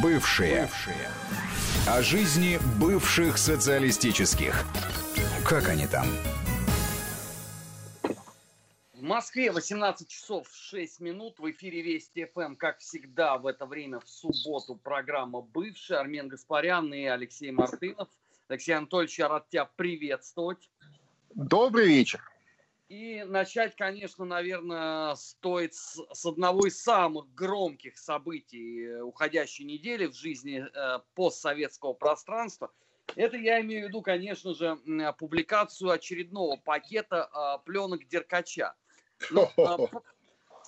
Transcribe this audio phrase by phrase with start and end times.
[0.00, 0.62] Бывшие.
[0.62, 1.08] Бывшие.
[1.88, 4.64] О жизни бывших социалистических.
[5.44, 6.06] Как они там?
[8.92, 11.40] В Москве 18 часов 6 минут.
[11.40, 15.98] В эфире Вести ФМ, как всегда, в это время в субботу программа «Бывшая».
[15.98, 18.08] Армен Гаспарян и Алексей Мартынов.
[18.46, 20.70] Алексей Анатольевич, я рад тебя приветствовать.
[21.34, 22.31] Добрый вечер.
[22.92, 30.14] И начать, конечно, наверное, стоит с, с одного из самых громких событий уходящей недели в
[30.14, 32.70] жизни э, постсоветского пространства.
[33.16, 34.78] Это я имею в виду, конечно же,
[35.18, 38.74] публикацию очередного пакета э, пленок Деркача.
[39.30, 39.86] Но, э,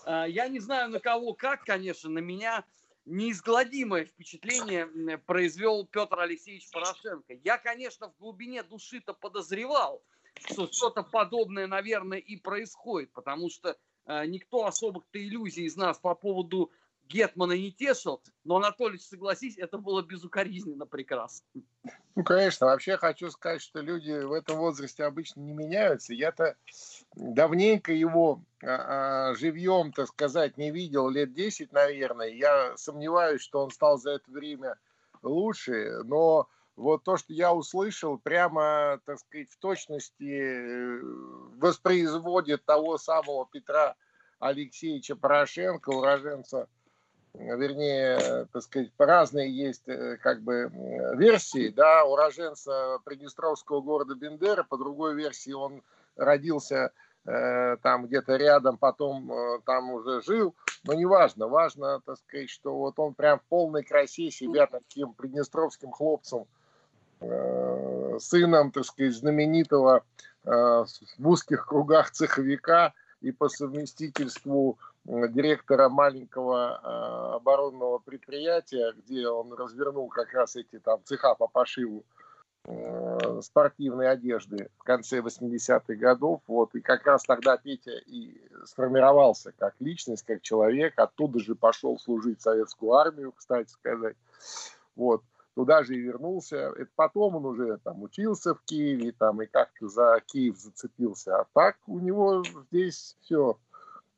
[0.06, 2.64] э, я не знаю на кого как, конечно, на меня
[3.04, 7.34] неизгладимое впечатление произвел Петр Алексеевич Порошенко.
[7.44, 10.02] Я, конечно, в глубине души-то подозревал,
[10.34, 16.14] что что-то подобное, наверное, и происходит, потому что э, никто особых-то иллюзий из нас по
[16.14, 16.70] поводу
[17.08, 21.46] Гетмана не тешил, но, Анатолий, согласись, это было безукоризненно прекрасно.
[22.14, 22.66] Ну, конечно.
[22.66, 26.14] Вообще хочу сказать, что люди в этом возрасте обычно не меняются.
[26.14, 26.56] Я-то
[27.14, 32.28] давненько его а, а, живьем, так сказать, не видел, лет 10, наверное.
[32.28, 34.76] Я сомневаюсь, что он стал за это время
[35.22, 41.00] лучше, но вот то, что я услышал, прямо, так сказать, в точности э,
[41.56, 43.94] воспроизводит того самого Петра
[44.40, 46.68] Алексеевича Порошенко, уроженца,
[47.32, 50.70] вернее, так сказать, разные есть э, как бы
[51.16, 55.80] версии, да, уроженца Приднестровского города Бендера, по другой версии он
[56.16, 56.90] родился
[57.24, 62.76] э, там где-то рядом, потом э, там уже жил, но неважно, важно, так сказать, что
[62.76, 66.63] вот он прям в полной красе себя таким приднестровским хлопцем Э,
[68.18, 70.04] сыном, так сказать, знаменитого
[70.44, 79.52] э, в узких кругах цеховика и по совместительству директора маленького э, оборонного предприятия, где он
[79.52, 82.04] развернул как раз эти там цеха по пошиву
[83.42, 86.40] спортивной одежды в конце 80-х годов.
[86.46, 90.94] Вот, и как раз тогда Петя и сформировался как личность, как человек.
[90.96, 94.16] Оттуда же пошел служить в советскую армию, кстати сказать.
[94.96, 95.22] Вот
[95.54, 96.72] туда же и вернулся.
[96.76, 101.40] Это потом он уже там учился в Киеве там и как-то за Киев зацепился.
[101.40, 103.58] А так у него здесь все,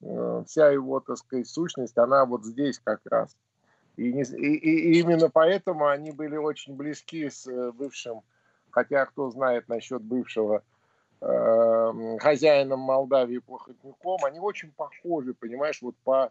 [0.01, 3.37] э, вся его, так сказать, сущность, она вот здесь как раз.
[3.97, 8.23] И, не, и, и именно поэтому они были очень близки с э, бывшим,
[8.71, 10.63] хотя кто знает насчет бывшего
[11.21, 16.31] э, хозяином Молдавии Плохотнюком, они очень похожи, понимаешь, вот по,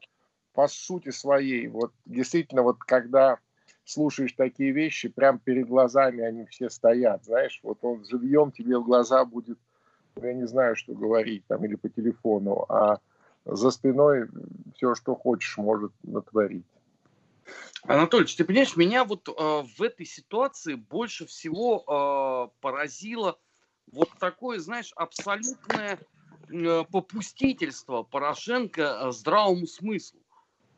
[0.53, 1.67] по сути своей.
[1.67, 3.39] Вот действительно, вот когда
[3.85, 8.83] слушаешь такие вещи, прям перед глазами они все стоят, знаешь, вот он живьем тебе в
[8.83, 9.59] глаза будет,
[10.15, 12.99] я не знаю, что говорить там или по телефону, а
[13.45, 14.27] за спиной
[14.75, 16.65] все, что хочешь, может натворить.
[17.83, 23.37] Анатолий, ты понимаешь, меня вот э, в этой ситуации больше всего э, поразило
[23.91, 25.99] вот такое, знаешь, абсолютное
[26.49, 30.19] э, попустительство Порошенко э, здравому смыслу.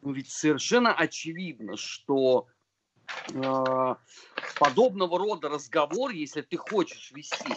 [0.02, 2.48] Ну ведь совершенно очевидно, что
[4.60, 7.54] подобного рода разговор, если ты хочешь вести,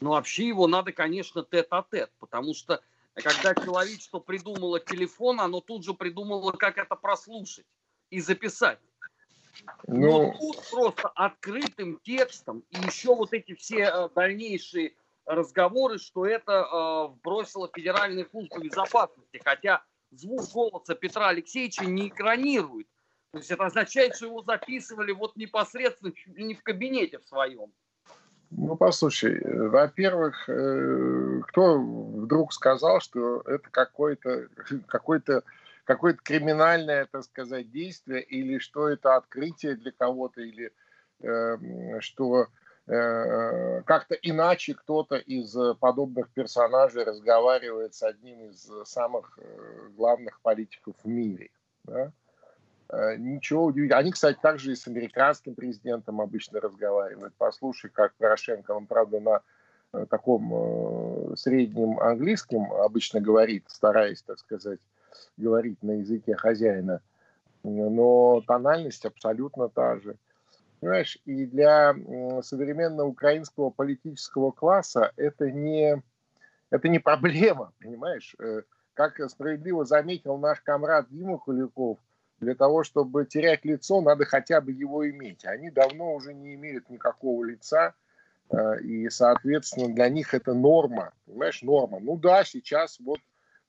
[0.00, 2.82] ну вообще его надо, конечно, тет-а-тет, потому что
[3.14, 7.66] когда человечество придумало телефон, оно тут же придумало, как это прослушать
[8.10, 8.78] и записать.
[9.86, 14.94] Ну, Но тут просто открытым текстом и еще вот эти все э, дальнейшие
[15.26, 22.86] разговоры, что это э, бросила Федеральная служба безопасности, хотя звук голоса Петра Алексеевича не экранирует
[23.32, 27.72] то есть это означает, что его записывали вот непосредственно не в кабинете в своем.
[28.50, 34.48] Ну, послушай, во-первых, э, кто вдруг сказал, что это какое-то
[34.88, 35.44] какое-то
[35.84, 40.72] какое-то криминальное, так сказать, действие, или что это открытие для кого-то, или
[41.20, 42.48] э, что
[42.88, 50.96] э, как-то иначе кто-то из подобных персонажей разговаривает с одним из самых э, главных политиков
[51.04, 51.50] в мире.
[51.84, 52.12] Да?
[52.92, 54.00] Э, ничего удивительного.
[54.00, 57.34] Они, кстати, также и с американским президентом обычно разговаривают.
[57.38, 59.40] Послушай, как Порошенко, он, правда, на
[59.92, 64.80] э, таком э, среднем английском обычно говорит, стараясь, так сказать,
[65.36, 67.00] говорить на языке хозяина.
[67.62, 70.16] Но тональность абсолютно та же.
[70.80, 71.94] Понимаешь, и для
[72.42, 76.02] современного украинского политического класса это не,
[76.70, 78.34] это не проблема, понимаешь?
[78.94, 81.98] Как справедливо заметил наш комрад Дима Куликов–
[82.40, 85.44] для того, чтобы терять лицо, надо хотя бы его иметь.
[85.44, 87.94] Они давно уже не имеют никакого лица,
[88.50, 92.00] э, и, соответственно, для них это норма, понимаешь, норма.
[92.00, 93.20] Ну да, сейчас вот,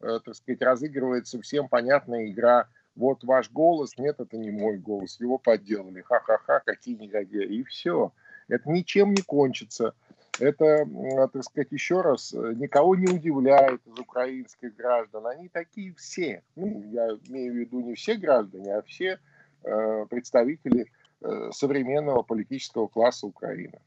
[0.01, 5.19] э, так сказать, разыгрывается всем понятная игра вот ваш голос, нет, это не мой голос,
[5.19, 8.13] его подделали, ха-ха-ха, какие негодяи, и все.
[8.47, 9.94] Это ничем не кончится.
[10.41, 10.88] Это,
[11.31, 15.27] так сказать, еще раз, э, никого не удивляет из украинских граждан.
[15.27, 16.41] Они такие все.
[16.55, 19.19] Ну, я имею в виду не все граждане, а все
[19.63, 20.91] э, представители
[21.21, 23.79] э, современного политического класса Украины.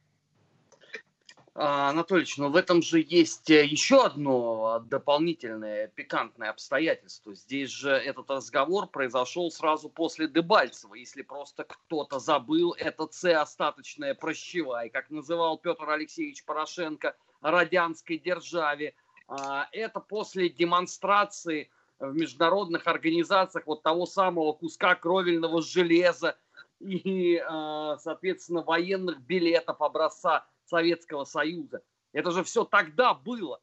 [1.56, 7.32] А, Анатольевич, но в этом же есть э, еще одно дополнительное пикантное обстоятельство.
[7.32, 10.96] Здесь же этот разговор произошел сразу после Дебальцева.
[10.96, 18.94] Если просто кто-то забыл, это «Ц» остаточное прощевай, как называл Петр Алексеевич Порошенко радянской державе.
[19.28, 26.36] А, это после демонстрации в международных организациях вот того самого куска кровельного железа
[26.80, 31.82] и, а, соответственно, военных билетов образца Советского Союза.
[32.12, 33.60] Это же все тогда было.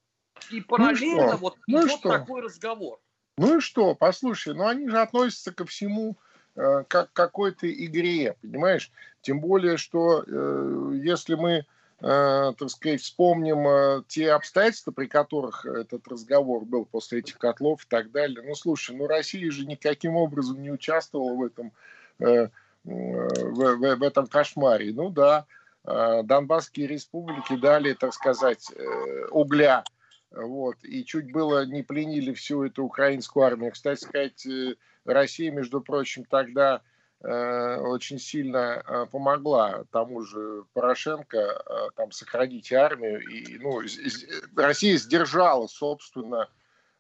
[0.49, 2.09] И ну параллельно ну вот ну что?
[2.09, 2.99] такой разговор.
[3.37, 3.95] Ну и что?
[3.95, 6.15] Послушай, ну они же относятся ко всему
[6.55, 8.91] э, как к какой-то игре, понимаешь?
[9.21, 11.65] Тем более, что э, если мы,
[11.99, 17.83] э, так сказать, вспомним э, те обстоятельства, при которых этот разговор был после этих котлов
[17.83, 18.41] и так далее.
[18.41, 21.73] Ну, слушай, ну Россия же никаким образом не участвовала в этом,
[22.19, 22.49] э, э
[22.83, 24.93] в, в, в этом кошмаре.
[24.93, 25.45] Ну да,
[25.83, 29.83] Донбасские республики дали, так сказать, э, угля.
[30.29, 33.71] Вот, и чуть было не пленили всю эту украинскую армию.
[33.71, 34.75] Кстати сказать, э,
[35.05, 36.81] Россия, между прочим, тогда
[37.23, 43.21] очень сильно помогла тому же Порошенко там сохранить армию.
[43.21, 43.79] И, ну,
[44.55, 46.49] Россия сдержала, собственно,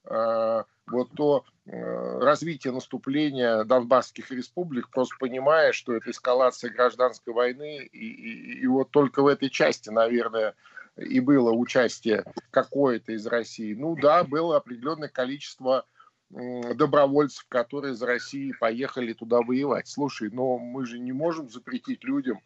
[0.03, 7.97] вот то э, развитие наступления Донбасских республик, просто понимая, что это эскалация гражданской войны, и,
[7.97, 10.55] и, и вот только в этой части, наверное,
[10.97, 13.73] и было участие какое-то из России.
[13.73, 15.85] Ну да, было определенное количество
[16.29, 19.87] добровольцев, которые из России поехали туда воевать.
[19.87, 22.39] Слушай, но мы же не можем запретить людям,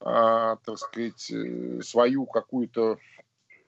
[0.00, 2.98] а, так сказать, э, свою какую-то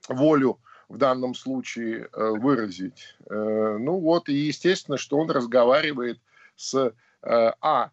[0.09, 0.59] волю
[0.91, 3.15] в данном случае э, выразить.
[3.29, 6.19] Э, ну вот, и естественно, что он разговаривает
[6.55, 6.91] с э,
[7.61, 7.91] А,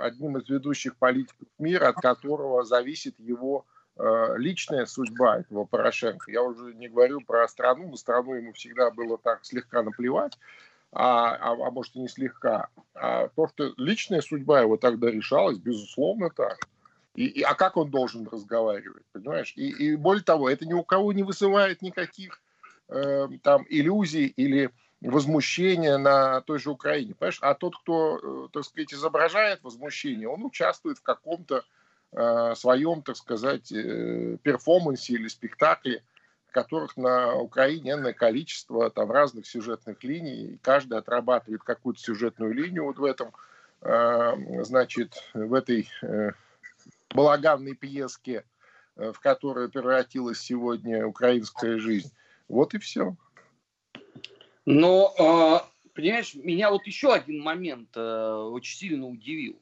[0.00, 3.64] одним из ведущих политиков мира, от которого зависит его
[4.36, 6.30] личная судьба этого Порошенко.
[6.30, 10.38] Я уже не говорю про страну, на страну ему всегда было так слегка наплевать,
[10.92, 12.68] а, а, а может и не слегка.
[12.94, 16.58] А то, что личная судьба его тогда решалась, безусловно так.
[17.16, 19.54] И, и, а как он должен разговаривать, понимаешь?
[19.56, 22.42] И, и более того, это ни у кого не вызывает никаких
[22.88, 24.70] э, там иллюзий или
[25.00, 27.38] возмущения на той же Украине, понимаешь?
[27.40, 31.64] А тот, кто, э, так сказать, изображает возмущение, он участвует в каком-то
[32.12, 36.02] э, своем, так сказать, э, перформансе или спектакле,
[36.50, 42.84] которых на Украине энное количество там разных сюжетных линий, и каждый отрабатывает какую-то сюжетную линию
[42.84, 43.32] вот в этом,
[43.80, 46.32] э, значит, в этой э,
[47.14, 48.44] балаганной пьеске,
[48.96, 52.12] э, в которую превратилась сегодня украинская жизнь.
[52.48, 53.16] Вот и все.
[54.64, 59.60] Но, а, понимаешь, меня вот еще один момент э, очень сильно удивил.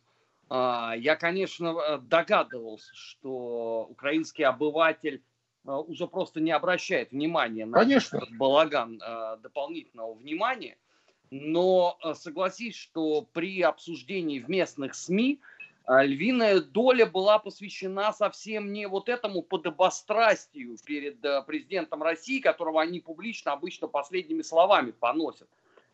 [0.49, 5.23] А, я, конечно, догадывался, что украинский обыватель
[5.67, 8.19] э, уже просто не обращает внимания на Конечно.
[8.19, 8.99] этот балаган
[9.43, 10.79] дополнительного внимания.
[11.31, 15.41] Но согласись, что при обсуждении в местных СМИ
[15.87, 23.01] львиная доля была посвящена совсем не вот этому подобострастию перед э, президентом России, которого они
[23.01, 25.49] публично обычно последними словами поносят,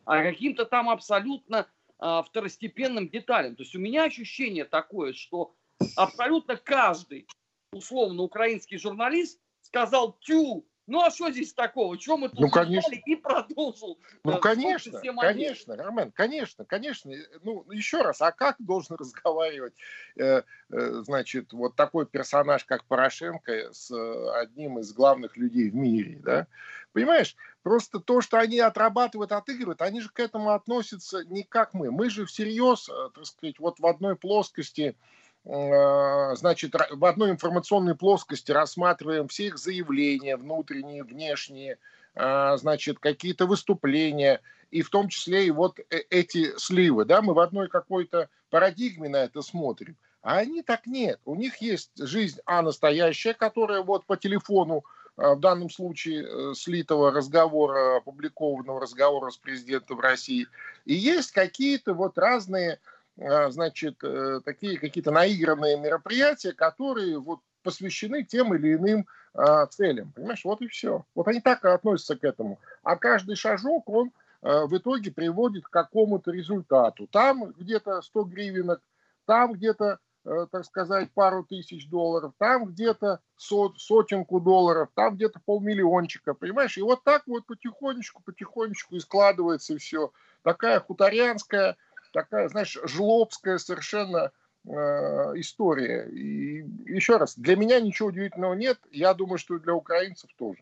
[0.05, 1.67] а каким-то там абсолютно
[1.99, 3.55] а, второстепенным деталям.
[3.55, 5.53] То есть у меня ощущение такое, что
[5.95, 7.27] абсолютно каждый
[7.71, 11.97] условно украинский журналист сказал тю ну а что здесь такого?
[11.97, 12.93] Чем мы тут ну, конечно.
[12.93, 13.97] и продолжил?
[14.25, 17.13] Ну, конечно, конечно, Армен, конечно, конечно.
[17.43, 19.73] Ну, еще раз, а как должен разговаривать,
[20.17, 23.89] э, э, значит, вот такой персонаж, как Порошенко, с
[24.33, 26.47] одним из главных людей в мире, да?
[26.91, 31.89] Понимаешь, просто то, что они отрабатывают, отыгрывают, они же к этому относятся не как мы.
[31.89, 37.95] Мы же всерьез, э, так сказать, вот в одной плоскости Э, значит, в одной информационной
[37.95, 41.79] плоскости рассматриваем все их заявления, внутренние, внешние,
[42.15, 47.33] э, значит, какие-то выступления, и в том числе и вот э, эти сливы, да, мы
[47.33, 49.97] в одной какой-то парадигме на это смотрим.
[50.21, 51.19] А они так нет.
[51.25, 54.83] У них есть жизнь А настоящая, которая вот по телефону,
[55.17, 60.47] в данном случае слитого разговора, опубликованного разговора с президентом России,
[60.85, 62.79] и есть какие-то вот разные
[63.17, 70.11] значит, э, такие какие-то наигранные мероприятия, которые вот посвящены тем или иным а, целям.
[70.11, 71.05] Понимаешь, вот и все.
[71.15, 72.59] Вот они так и относятся к этому.
[72.83, 77.07] А каждый шажок, он э, в итоге приводит к какому-то результату.
[77.07, 78.81] Там где-то 100 гривенок,
[79.25, 85.39] там где-то, э, так сказать, пару тысяч долларов, там где-то сот, сотенку долларов, там где-то
[85.45, 86.77] полмиллиончика, понимаешь?
[86.77, 90.11] И вот так вот потихонечку, потихонечку и складывается все.
[90.43, 91.77] Такая хуторянская,
[92.11, 94.31] такая, знаешь, жлобская совершенно
[94.65, 96.07] э, история.
[96.09, 98.79] И еще раз, для меня ничего удивительного нет.
[98.91, 100.61] Я думаю, что и для украинцев тоже.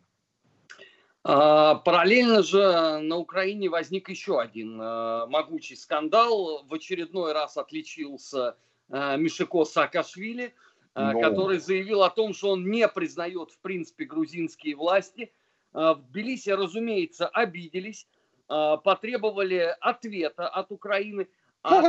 [1.23, 6.63] А, параллельно же на Украине возник еще один э, могучий скандал.
[6.65, 8.55] В очередной раз отличился
[8.89, 10.53] э, Мишико Саакашвили,
[10.95, 11.19] Но...
[11.19, 15.31] который заявил о том, что он не признает, в принципе, грузинские власти.
[15.71, 18.07] В Тбилиси, разумеется, обиделись,
[18.47, 21.27] потребовали ответа от Украины.
[21.63, 21.81] А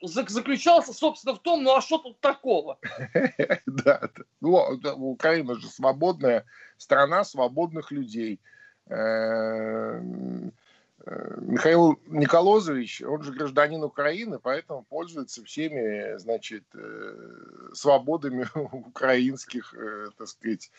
[0.02, 2.78] заключался, собственно, в том, ну а что тут такого?
[3.66, 4.10] Да,
[4.40, 6.44] ну, Украина же свободная
[6.76, 8.40] страна свободных людей.
[11.08, 19.74] Э, э, Михаил Николозович, он же гражданин Украины, поэтому пользуется всеми, значит, э, свободами украинских,
[20.16, 20.70] так сказать,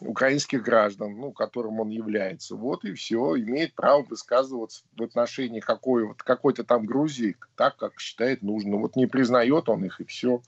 [0.00, 2.56] украинских граждан, ну, которым он является.
[2.56, 8.42] Вот и все, имеет право высказываться в отношении какой, какой-то там Грузии так, как считает
[8.42, 8.76] нужно.
[8.76, 10.42] Вот не признает он их и все.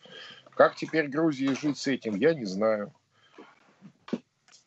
[0.56, 2.92] Как теперь Грузии жить с этим, я не знаю.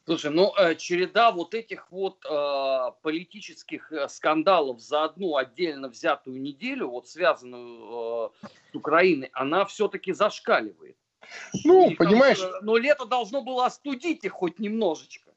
[0.08, 6.40] Слушай, ну э, череда вот этих вот э, политических э, скандалов за одну отдельно взятую
[6.42, 10.96] неделю, вот связанную э, с Украиной, она все-таки зашкаливает.
[11.66, 12.40] Ну, И, понимаешь...
[12.40, 15.34] Там, но лето должно было остудить их хоть немножечко.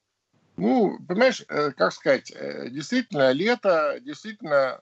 [0.57, 2.33] Ну, понимаешь, как сказать,
[2.71, 4.81] действительно, лето, действительно,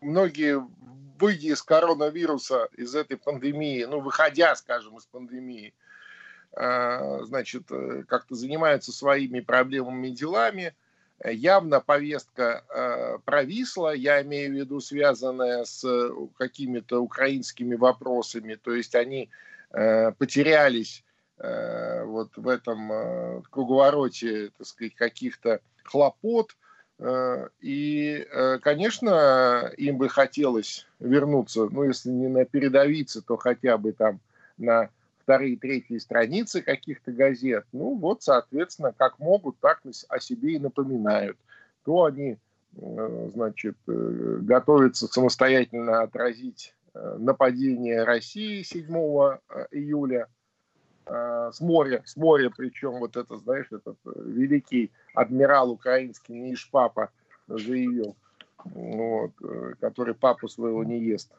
[0.00, 0.66] многие,
[1.20, 5.85] выйдя из коронавируса, из этой пандемии, ну, выходя, скажем, из пандемии, а,
[6.56, 10.74] значит, э, как-то занимаются своими проблемами и делами.
[11.24, 18.74] Явно повестка э, провисла, я имею в виду связанная с э, какими-то украинскими вопросами, то
[18.74, 19.30] есть они
[20.18, 21.04] потерялись
[21.38, 26.56] вот в этом круговороте, так сказать, каких-то хлопот,
[27.60, 28.26] и,
[28.62, 34.20] конечно, им бы хотелось вернуться, ну, если не на передовице, то хотя бы там
[34.56, 34.88] на
[35.26, 37.66] вторые, третьи страницы каких-то газет.
[37.72, 41.36] Ну вот, соответственно, как могут, так о себе и напоминают.
[41.84, 42.38] То они,
[42.76, 48.88] э, значит, э, готовятся самостоятельно отразить э, нападение России 7
[49.72, 50.28] июля
[51.08, 57.10] с моря, с моря, причем вот это, знаешь, этот великий адмирал украинский Ниш Папа
[57.46, 58.16] заявил,
[58.64, 59.30] вот,
[59.78, 61.30] который папу своего не ест.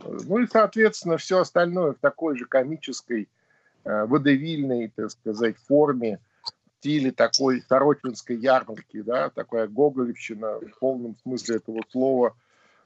[0.00, 3.28] Ну и, соответственно, все остальное в такой же комической,
[3.84, 6.20] э, водевильной, так сказать, форме,
[6.78, 12.34] стиле такой сорочинской ярмарки, да, такая гоголевщина в полном смысле этого слова.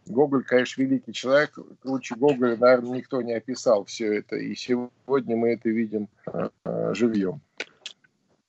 [0.07, 5.55] Гоголь, конечно, великий человек, круче Гоголя, наверное, никто не описал все это, и сегодня мы
[5.55, 7.41] это видим э, э, живьем.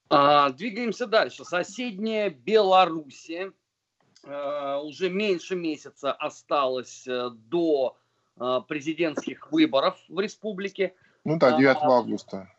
[0.09, 1.43] А, двигаемся дальше.
[1.43, 3.51] Соседняя Белоруссия.
[4.23, 8.06] уже меньше месяца осталось до Э,
[8.67, 10.93] президентских выборов в республике.
[11.23, 12.49] Ну да, 9 а, августа.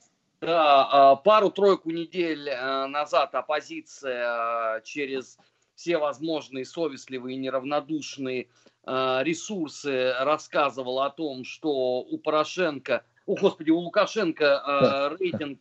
[0.41, 5.39] Да, а, пару-тройку недель э, назад оппозиция через
[5.75, 8.49] все возможные совестливые и неравнодушные
[8.87, 15.61] э, ресурсы рассказывала о том, что у Порошенко, о господи, у Лукашенко рейтинг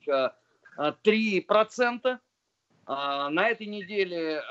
[0.77, 2.17] 3%.
[2.89, 4.41] А, на этой неделе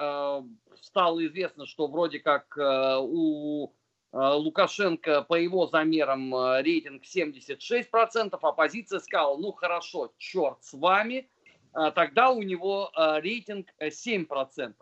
[0.81, 9.01] стало известно, что вроде как у Э, Лукашенко, по его замерам, э, рейтинг 76%, оппозиция
[9.01, 11.29] сказала, ну хорошо, черт с вами,
[11.75, 14.75] э, тогда у него рейтинг 7%.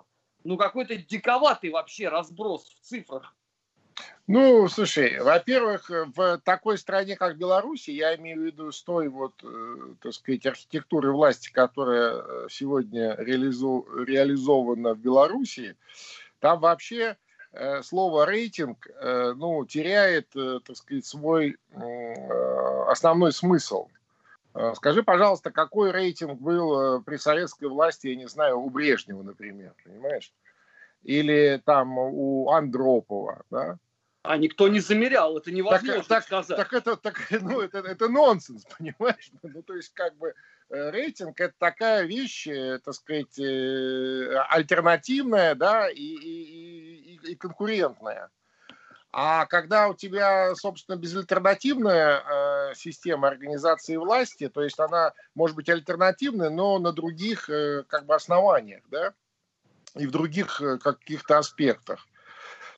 [0.45, 3.35] Ну какой-то диковатый вообще разброс в цифрах.
[4.27, 9.35] Ну, слушай, во-первых, в такой стране, как Беларусь, я имею в виду с той вот,
[10.01, 15.77] так сказать, архитектурой власти, которая сегодня реализу, реализована в Беларуси,
[16.41, 17.24] там вообще Э,
[17.83, 21.57] слово рейтинг э, ну, теряет, э, так сказать, свой
[22.89, 23.89] основной смысл.
[24.75, 30.33] Скажи, пожалуйста, какой рейтинг был при советской власти, я не знаю, у Брежнева, например, понимаешь?
[31.03, 33.79] Или там у Андропова, да?
[34.25, 36.57] А никто не замерял, это невозможно так, так, сказать.
[36.57, 39.31] Так это, так, ну, это, это нонсенс, понимаешь?
[39.43, 40.35] Ну, то есть, как бы,
[40.71, 42.47] рейтинг это такая вещь,
[42.85, 43.39] так сказать,
[44.51, 48.31] альтернативная, да, и, и, и конкурентная.
[49.17, 55.69] А когда у тебя, собственно, безальтернативная э, система организации власти, то есть она может быть
[55.69, 59.15] альтернативной, но на других э, как бы основаниях, да,
[59.95, 62.09] и в других каких-то аспектах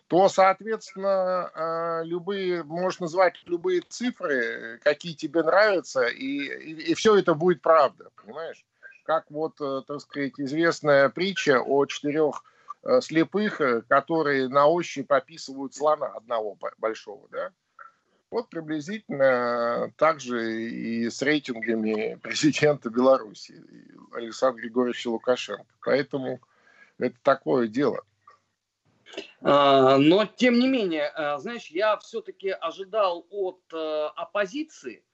[0.09, 7.17] то, соответственно, а, любые, можешь назвать любые цифры, какие тебе нравятся, и, и, и все
[7.17, 8.65] это будет правда, понимаешь?
[9.03, 12.43] Как вот, э, так сказать, известная притча о четырех
[12.83, 17.51] э, слепых, э, которые на ощупь описывают слона одного большого, да?
[18.31, 23.63] Вот приблизительно так же и с рейтингами президента Беларуси
[24.13, 25.67] Александра Григорьевича Лукашенко.
[25.85, 26.41] Поэтому
[26.99, 28.03] это такое дело.
[29.43, 35.05] А, но, тем не менее, а, знаешь, я все-таки ожидал от э, оппозиции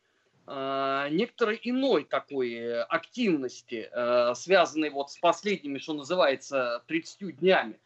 [0.46, 3.90] а, некоторой иной такой активности,
[4.34, 7.78] связанной вот с последними, что называется, 30 днями.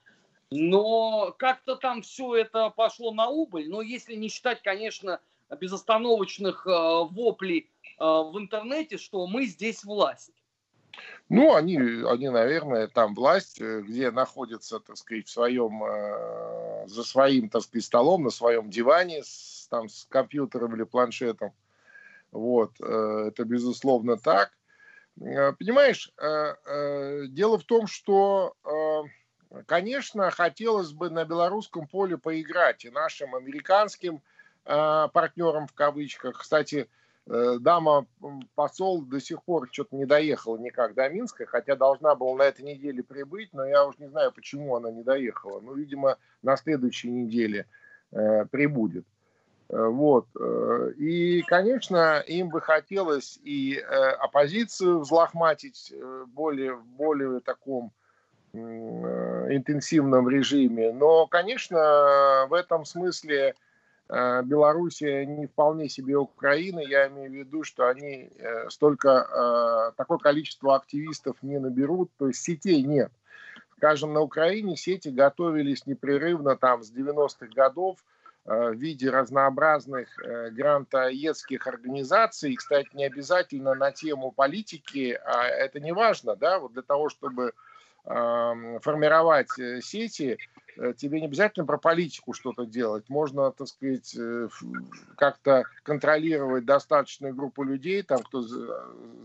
[0.50, 3.68] Но как-то там все это пошло на убыль.
[3.68, 5.20] Но если не считать, конечно,
[5.50, 10.32] безостановочных воплей в интернете, что мы здесь власть.
[11.28, 17.02] Ну, они, они, наверное, там власть, э, где находится, так сказать, в своем, э, за
[17.02, 21.52] своим, так сказать, столом, на своем диване, с, там, с компьютером или планшетом.
[22.30, 24.52] Вот, э, это безусловно так.
[25.21, 32.18] Э, понимаешь, э, э, дело в том, что, э, конечно, хотелось бы на белорусском поле
[32.18, 34.23] поиграть и нашим американским
[34.64, 36.38] э, партнерам в кавычках.
[36.38, 38.06] Кстати, Э, дама
[38.54, 42.62] посол до сих пор что-то не доехала никак до Минска, хотя должна была на этой
[42.62, 45.61] неделе прибыть, но я уже не знаю, почему она не доехала.
[45.61, 47.66] Ну, видимо, на следующей неделе
[48.12, 49.04] э, прибудет.
[49.68, 50.28] Э, вот.
[50.38, 55.92] Э, и, конечно, им бы хотелось и э, оппозицию взлохматить
[56.28, 57.90] более, более таком
[58.52, 60.92] э, интенсивном режиме.
[60.92, 63.65] Но, конечно, в этом смысле Э,
[64.08, 66.78] Белоруссия не вполне себе Украина.
[66.78, 72.28] Я имею в виду, что они э, столько, э, такое количество активистов не наберут, то
[72.28, 73.10] есть сетей нет.
[73.78, 77.98] Скажем, на Украине сети готовились непрерывно там с 90-х годов
[78.44, 80.08] в виде разнообразных
[80.52, 82.54] грантоедских организаций.
[82.54, 87.52] Кстати, не обязательно на тему политики, а это не важно, да, вот для того, чтобы
[88.04, 89.50] формировать
[89.82, 90.66] сети, Э,
[90.97, 93.08] тебе не обязательно про политику что-то делать.
[93.08, 94.49] Можно, так сказать, э,
[95.17, 98.43] как-то контролировать достаточную группу людей, там, кто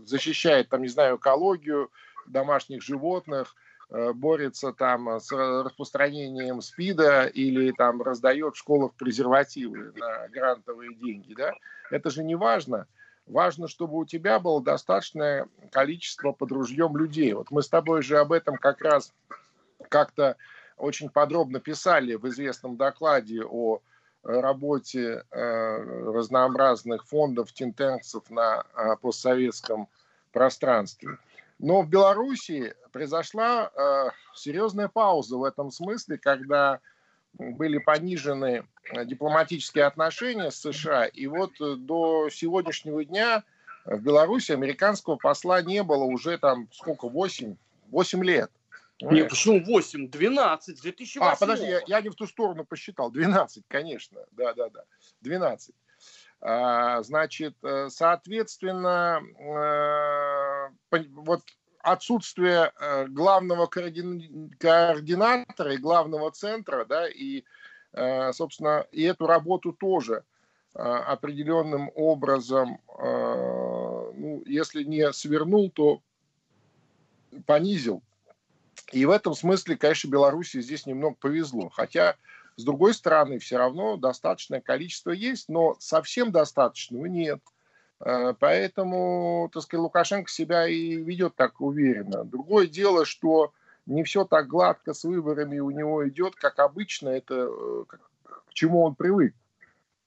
[0.04, 1.90] защищает, там, не знаю, экологию
[2.26, 3.54] домашних животных,
[3.90, 11.34] э, борется там с распространением СПИДа или там раздает в школах презервативы на грантовые деньги,
[11.34, 11.52] да,
[11.90, 12.86] это же не важно.
[13.26, 17.32] Важно, чтобы у тебя было достаточное количество под ружьем людей.
[17.34, 19.12] Вот мы с тобой же об этом как раз
[19.88, 20.36] как-то
[20.82, 23.80] очень подробно писали в известном докладе о э,
[24.40, 25.76] работе э,
[26.12, 29.88] разнообразных фондов, тинтенксов на э, постсоветском
[30.32, 31.18] пространстве.
[31.60, 33.70] Но в Беларуси произошла
[34.34, 36.80] серьезная пауза в этом смысле, когда
[37.34, 38.66] были понижены
[39.04, 43.44] дипломатические отношения с США, и вот до сегодняшнего дня
[43.84, 47.54] в Беларуси американского посла не было уже там сколько, 8,
[47.92, 48.50] 8 лет.
[49.10, 50.10] Нет, почему 8?
[50.10, 51.32] 12, 2008.
[51.32, 53.10] А, подожди, я, я не в ту сторону посчитал.
[53.10, 54.20] 12, конечно.
[54.32, 54.84] Да, да, да.
[55.22, 55.74] 12.
[56.40, 60.68] А, значит, э, соответственно, э,
[61.10, 61.42] вот
[61.78, 67.44] отсутствие э, главного координатора и главного центра, да, и,
[68.32, 70.24] собственно, и эту работу тоже
[70.72, 76.00] определенным образом, ну, если не свернул, то
[77.44, 78.02] понизил
[78.92, 81.68] и в этом смысле, конечно, Беларуси здесь немного повезло.
[81.70, 82.16] Хотя,
[82.56, 87.40] с другой стороны, все равно достаточное количество есть, но совсем достаточного нет.
[88.00, 92.24] Э, поэтому, так сказать, Лукашенко себя и ведет так уверенно.
[92.24, 93.52] Другое дело, что
[93.86, 97.84] не все так гладко с выборами у него идет, как обычно, это э,
[98.24, 99.34] к чему он привык.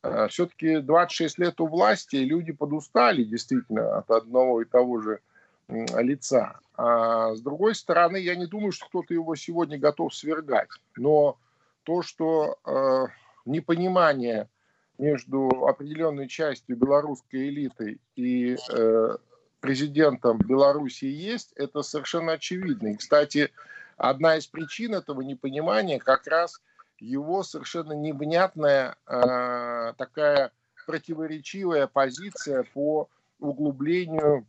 [0.03, 5.21] Э, Все-таки 26 лет у власти, и люди подустали действительно от одного и того же
[5.67, 6.59] лица.
[6.75, 10.69] А с другой стороны, я не думаю, что кто-то его сегодня готов свергать.
[10.95, 11.37] Но
[11.83, 13.07] то, что э,
[13.45, 14.49] непонимание
[14.97, 19.17] между определенной частью белорусской элиты и э,
[19.59, 22.89] президентом Белоруссии есть, это совершенно очевидно.
[22.89, 23.51] И, кстати,
[23.97, 26.61] одна из причин этого непонимания как раз
[26.99, 30.51] его совершенно невнятная э, такая
[30.85, 34.45] противоречивая позиция по углублению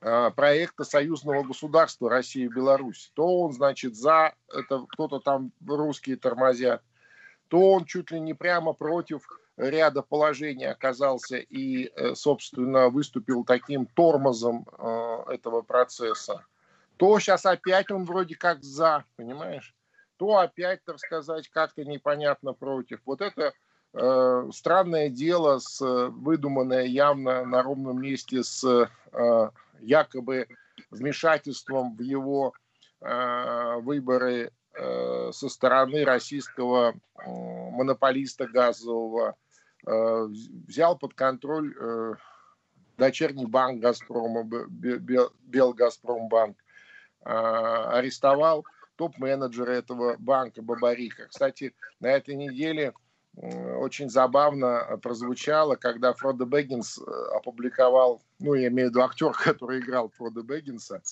[0.00, 3.10] проекта союзного государства России и Беларусь.
[3.14, 6.82] То он, значит, за, это кто-то там русские тормозят,
[7.48, 9.26] то он чуть ли не прямо против
[9.58, 16.44] ряда положений оказался и, э, собственно, выступил таким тормозом э, этого процесса.
[16.96, 19.74] то сейчас опять он вроде как за, понимаешь?
[20.16, 23.00] То опять, так сказать, как-то непонятно против.
[23.04, 23.52] Вот это
[23.92, 28.64] э, странное дело, с, выдуманное явно на ровном месте с
[29.12, 30.46] э, якобы
[30.90, 32.52] вмешательством в его
[33.00, 39.36] э, выборы э, со стороны российского э, монополиста газового,
[39.86, 40.26] э,
[40.66, 42.14] взял под контроль э,
[42.98, 46.56] дочерний банк Газпрома, Белгазпромбанк,
[47.22, 51.28] а, арестовал топ-менеджера этого банка Бабарика.
[51.28, 52.92] Кстати, на этой неделе
[53.40, 59.80] очень забавно прозвучало, когда Фродо Бэггинс э, опубликовал, ну, я имею в виду актер, который
[59.80, 61.02] играл Фродо Бэггинса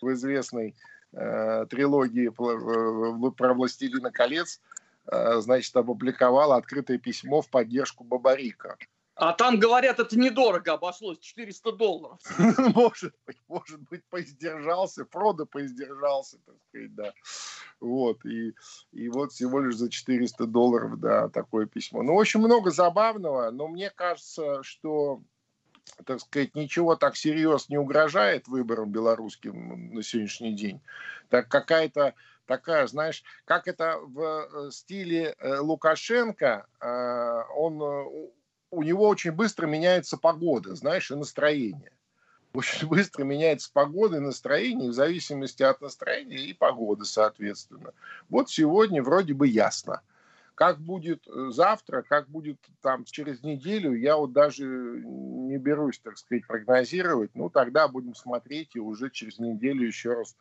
[0.00, 0.74] в известной
[1.12, 4.60] э, трилогии про «Властелина колец»,
[5.06, 8.78] э, значит, опубликовал открытое письмо в поддержку Бабарика.
[9.16, 12.18] А там, говорят, это недорого обошлось, 400 долларов.
[12.74, 17.12] Может быть, может быть, поиздержался, Фродо поиздержался, так сказать, да.
[17.80, 18.54] Вот, и,
[18.90, 22.02] и вот всего лишь за 400 долларов, да, такое письмо.
[22.02, 25.22] Ну, очень много забавного, но мне кажется, что,
[26.04, 30.80] так сказать, ничего так серьезно не угрожает выборам белорусским на сегодняшний день.
[31.28, 32.14] Так какая-то
[32.46, 38.32] такая, знаешь, как это в э, стиле э, Лукашенко, э, он
[38.74, 41.92] у него очень быстро меняется погода, знаешь, и настроение.
[42.52, 47.92] Очень быстро меняется погода и настроение, в зависимости от настроения и погоды, соответственно.
[48.28, 50.02] Вот сегодня вроде бы ясно.
[50.54, 56.16] Как будет э, завтра, как будет там через неделю, я вот даже не берусь, так
[56.16, 57.32] сказать, прогнозировать.
[57.34, 60.36] Ну, тогда будем смотреть и уже через неделю еще раз,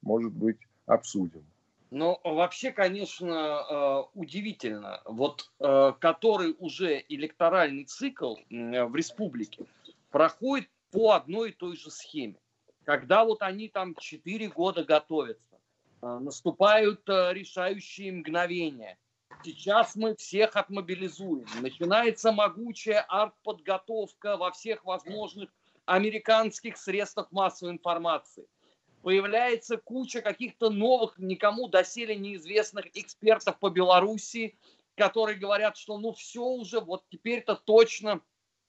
[0.00, 1.44] может быть, обсудим.
[1.90, 3.26] Ну, вообще, конечно,
[3.68, 5.02] э, удивительно.
[5.04, 9.66] Вот э, который уже электоральный цикл в республике
[10.10, 12.36] проходит по одной и той же схеме.
[12.84, 15.58] Когда вот они там 4 года готовятся,
[16.00, 18.96] э, наступают решающие мгновения.
[19.42, 21.46] Сейчас мы всех отмобилизуем.
[21.60, 25.50] Начинается могучая артподготовка во всех возможных
[25.86, 28.46] американских средствах массовой информации–
[29.02, 34.58] появляется куча каких-то новых, никому доселе неизвестных экспертов по Белоруссии,
[34.96, 38.20] которые говорят, что ну все уже, вот теперь-то точно,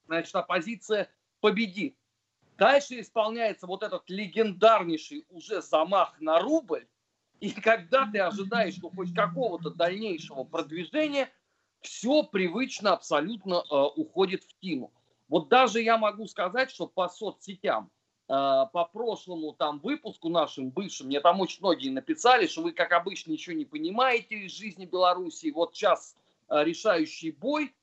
[0.06, 1.96] значит, оппозиция победит.
[2.58, 6.88] Дальше исполняется вот этот легендарнейший уже замах на рубль,
[7.39, 11.30] и когда ты ожидаешь ну, хоть какого-то дальнейшего продвижения,
[11.82, 14.94] все привычно абсолютно э, уходит в тину.
[15.28, 17.89] Вот даже я могу сказать, что по соцсетям
[18.32, 23.32] по прошлому там выпуску нашим бывшим, мне там очень многие написали, что вы, как обычно,
[23.32, 25.52] ничего не понимаете из жизни Беларуси.
[25.52, 26.15] Вот сейчас
[26.50, 27.74] э, решающий бой,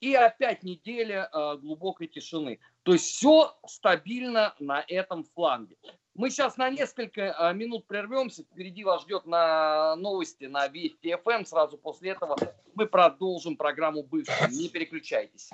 [0.00, 2.58] и опять неделя э, глубокой тишины.
[2.82, 5.76] То есть все стабильно на этом фланге.
[6.14, 8.44] Мы сейчас на несколько минут прервемся.
[8.44, 11.44] Впереди вас ждет на новости на Вести ФМ.
[11.44, 12.36] Сразу после этого
[12.74, 14.48] мы продолжим программу «Бывшие».
[14.50, 15.50] Не переключайтесь.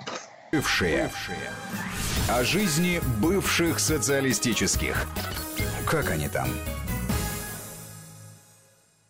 [0.51, 1.05] Бывшие.
[1.05, 5.07] Бывшие о жизни бывших социалистических.
[5.89, 6.47] Как они там?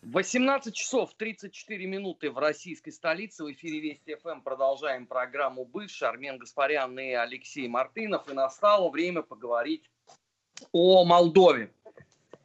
[0.04, 3.44] 18 часов 34 минуты в российской столице.
[3.44, 6.08] В эфире Вести ФМ продолжаем программу «Бывший».
[6.08, 8.28] Армен Гаспарян и Алексей Мартынов.
[8.30, 9.90] И настало время поговорить
[10.72, 11.72] о Молдове.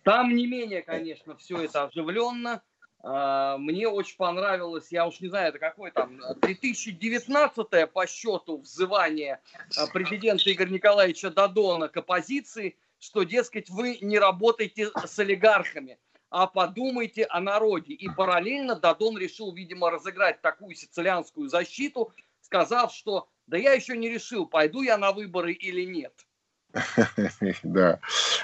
[0.04, 2.62] Там не менее, конечно, все это оживленно.
[3.08, 9.40] А, мне очень понравилось, я уж не знаю, это какой там, 2019 по счету взывание
[9.76, 16.48] а, президента Игоря Николаевича Дадона к оппозиции, что, дескать, вы не работаете с олигархами, а
[16.48, 17.94] подумайте о народе.
[17.94, 24.08] И параллельно Дадон решил, видимо, разыграть такую сицилианскую защиту, сказав, что да я еще не
[24.08, 26.26] решил, пойду я на выборы или нет.
[27.62, 28.00] Да,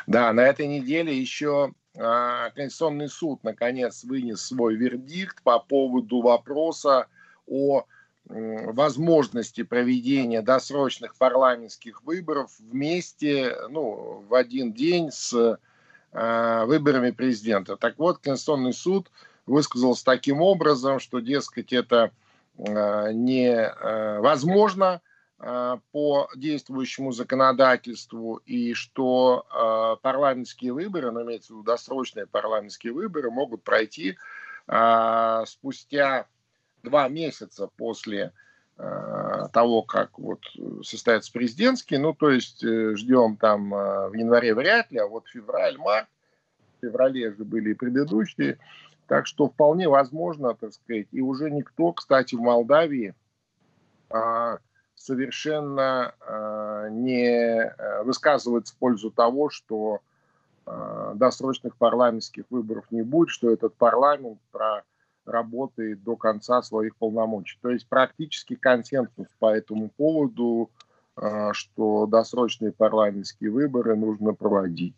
[0.07, 7.07] да, на этой неделе еще Конституционный суд наконец вынес свой вердикт по поводу вопроса
[7.47, 7.85] о
[8.25, 15.59] возможности проведения досрочных парламентских выборов вместе, ну, в один день с
[16.13, 17.77] э, выборами президента.
[17.77, 19.11] Так вот, Конституционный суд
[19.45, 22.11] высказался таким образом, что, дескать, это
[22.57, 25.12] э, невозможно, э, Э,
[25.43, 33.31] по действующему законодательству и что э, парламентские выборы, ну, имеется в виду досрочные парламентские выборы,
[33.31, 34.17] могут пройти
[34.69, 36.27] э, спустя
[36.85, 38.33] два месяца после
[38.79, 40.41] э, того, как вот
[40.85, 45.27] состоятся президентские, ну, то есть э, ждем там э, в январе вряд ли, а вот
[45.29, 46.09] февраль, март,
[46.79, 48.59] в феврале же были и предыдущие,
[49.09, 53.15] так что вполне возможно, так сказать, и уже никто, кстати, в Молдавии
[54.11, 54.59] э,
[55.03, 59.99] совершенно э, не э, высказывает в пользу того, что
[60.65, 64.39] э, досрочных парламентских выборов не будет, что этот парламент
[65.25, 67.59] проработает до конца своих полномочий.
[67.63, 70.71] То есть практически консенсус по этому поводу,
[71.53, 74.97] что досрочные парламентские выборы нужно проводить.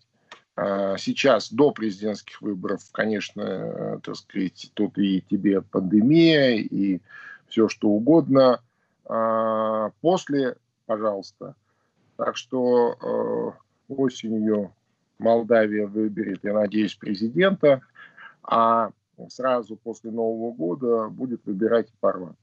[0.54, 7.00] Сейчас до президентских выборов, конечно, так сказать, тут и тебе пандемия, и
[7.48, 8.60] все что угодно.
[9.04, 11.54] После, пожалуйста.
[12.16, 13.54] Так что
[13.88, 14.72] осенью
[15.18, 17.82] Молдавия выберет, я надеюсь, президента,
[18.42, 18.90] а
[19.28, 22.38] сразу после Нового года будет выбирать парламент.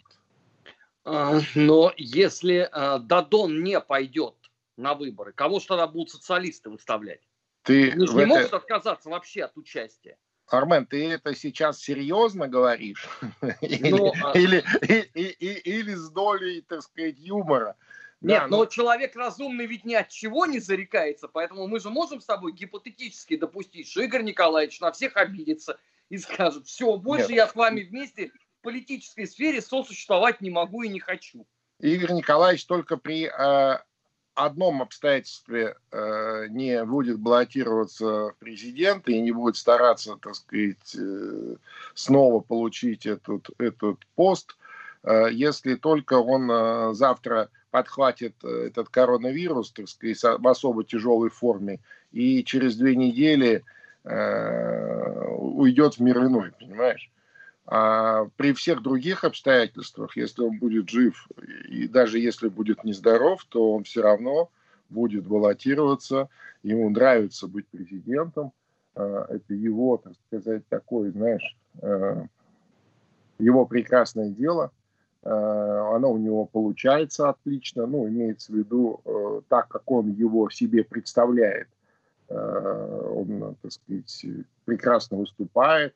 [1.03, 4.35] А, но если а, Дадон не пойдет
[4.77, 7.21] на выборы, кого же тогда будут социалисты выставлять?
[7.63, 8.27] Ты же не это...
[8.27, 10.17] могут отказаться вообще от участия.
[10.53, 13.07] Армен, ты это сейчас серьезно говоришь?
[13.61, 17.75] или, ну, а или, или, или, или с долей, так сказать, юмора?
[18.21, 18.65] Нет, да, но...
[18.65, 23.35] человек разумный ведь ни от чего не зарекается, поэтому мы же можем с тобой гипотетически
[23.35, 27.37] допустить, что Игорь Николаевич на всех обидится и скажет, все, больше Нет.
[27.37, 31.47] я с вами вместе в политической сфере сосуществовать не могу и не хочу.
[31.79, 33.79] Игорь Николаевич только при э,
[34.35, 41.55] одном обстоятельстве э, не будет баллотироваться в президенты и не будет стараться, так сказать, э,
[41.93, 44.55] снова получить этот, этот пост,
[45.03, 51.29] э, если только он э, завтра подхватит э, этот коронавирус, так сказать, в особо тяжелой
[51.29, 51.79] форме,
[52.11, 53.63] и через две недели
[54.03, 57.11] э, уйдет в мир иной, понимаешь?
[57.65, 61.27] А при всех других обстоятельствах, если он будет жив,
[61.69, 64.49] и даже если будет нездоров, то он все равно
[64.89, 66.27] будет баллотироваться,
[66.63, 68.51] ему нравится быть президентом,
[68.95, 72.25] э, это его, так сказать, такое, знаешь, э,
[73.39, 74.71] его прекрасное дело–
[75.23, 80.49] Э, оно у него получается отлично, ну, имеется в виду э, так, как он его
[80.49, 81.67] себе представляет.
[82.33, 84.25] Он, так сказать,
[84.63, 85.93] прекрасно выступает,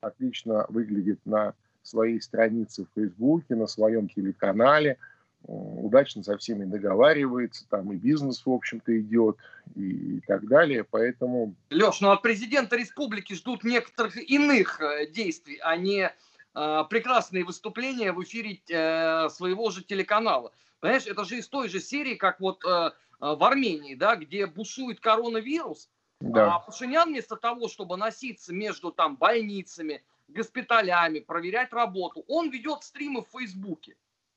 [0.00, 4.98] отлично выглядит на своей странице в Фейсбуке, на своем телеканале,
[5.42, 9.36] удачно со всеми договаривается, там и бизнес, в общем-то, идет,
[9.76, 11.54] и, и так далее, поэтому...
[11.70, 14.80] Леш, ну от президента республики ждут некоторых иных
[15.12, 16.12] действий, а не
[16.56, 20.52] Э, прекрасные выступления в эфире э, своего же телеканала.
[20.80, 25.00] Понимаешь, это же из той же серии, как вот э, в Армении, да, где бушует
[25.00, 26.56] коронавирус, да.
[26.56, 33.22] а Пашинян вместо того, чтобы носиться между там больницами, госпиталями, проверять работу, он ведет стримы
[33.22, 33.96] в Фейсбуке.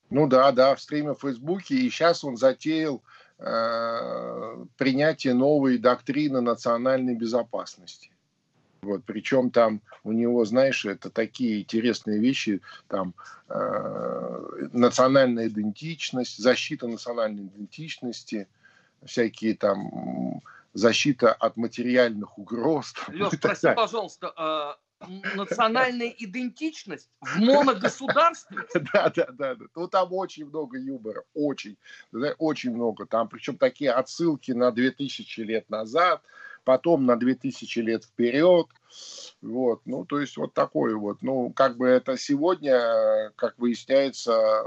[0.09, 3.03] Ну да, да, в стриме в Фейсбуке, и сейчас он затеял
[3.37, 8.11] э, принятие новой доктрины национальной безопасности.
[8.81, 13.13] Вот, причем там у него, знаешь, это такие интересные вещи, там
[13.49, 18.47] э, национальная идентичность, защита национальной идентичности,
[19.05, 20.41] всякие там
[20.73, 22.93] защита от материальных угроз.
[23.09, 28.57] Леш, прости, пожалуйста, э, национальная идентичность в моногосударстве?
[28.93, 29.55] Да, да, да.
[29.75, 31.77] Ну, там очень много юмора, очень,
[32.37, 33.05] очень много.
[33.05, 36.21] Там, причем такие отсылки на 2000 лет назад,
[36.63, 38.67] потом на 2000 лет вперед.
[39.41, 41.21] Вот, ну, то есть вот такое вот.
[41.21, 44.63] Ну, как бы это сегодня, как выясняется,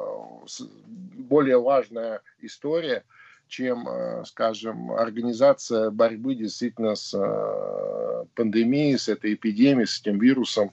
[0.78, 3.04] более важная история,
[3.52, 10.72] чем, э, скажем, организация борьбы действительно с э, пандемией, с этой эпидемией, с этим вирусом.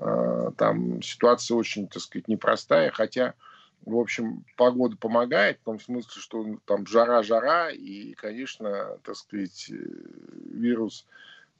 [0.00, 3.34] Э, там ситуация очень, так сказать, непростая, хотя
[3.86, 11.06] в общем, погода помогает, в том смысле, что там жара-жара, и, конечно, так сказать, вирус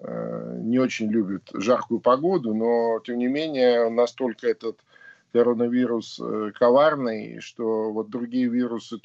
[0.01, 4.79] не очень любит жаркую погоду, но, тем не менее, настолько этот
[5.33, 8.99] коронавирус э, коварный, что вот другие вирусы,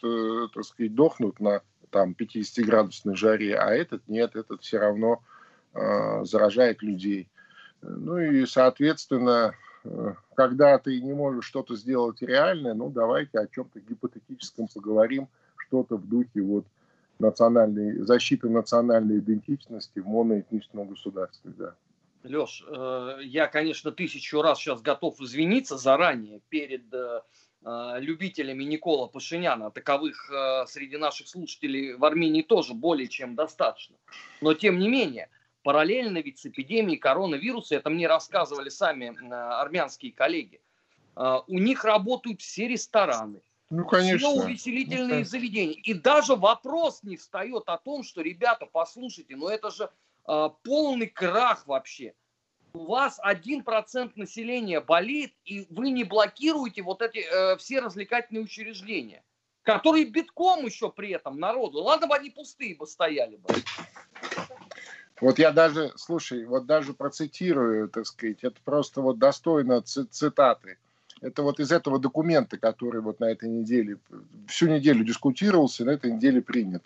[0.54, 5.22] так сказать, дохнут на там 50-градусной жаре, а этот нет, этот все равно
[5.74, 7.28] э, заражает людей.
[7.82, 13.80] Ну и, соответственно, Э, когда ты не можешь что-то сделать реальное, ну давайте о чем-то
[13.80, 16.66] гипотетическом поговорим, что-то в духе вот
[17.20, 21.76] национальной, защиты национальной идентичности в моноэтническом государстве, да.
[22.24, 27.22] Леш, э, я, конечно, тысячу раз сейчас готов извиниться заранее перед э,
[28.00, 29.72] любителями Никола Пашиняна.
[29.72, 30.30] Таковых
[30.68, 33.96] среди наших слушателей в Армении тоже более чем достаточно.
[34.42, 35.30] Но, тем не менее,
[35.64, 40.62] параллельно ведь с эпидемией коронавируса, это мне рассказывали сами э, армянские коллеги,
[41.16, 44.30] э, у них работают все рестораны, ну, конечно.
[44.30, 45.74] все увеселительные ну, заведения.
[45.74, 49.90] И даже вопрос не встает о том, что, ребята, послушайте, ну это же э,
[50.26, 52.14] полный крах вообще.
[52.74, 58.44] У вас один процент населения болит, и вы не блокируете вот эти э, все развлекательные
[58.44, 59.24] учреждения,
[59.62, 61.84] которые битком еще при этом народу.
[61.84, 63.50] Ладно бы они пустые бы стояли бы.
[65.22, 70.78] Вот я даже, слушай, вот даже процитирую, так сказать, это просто вот достойно цитаты.
[71.22, 74.00] Это вот из этого документа, который вот на этой неделе,
[74.48, 76.84] всю неделю дискутировался, на этой неделе принят.